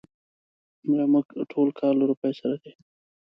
زموږ 0.97 1.25
ټول 1.51 1.67
کار 1.79 1.93
له 1.99 2.05
روپيو 2.11 2.33
سره 2.39 2.55
دی. 2.63 2.71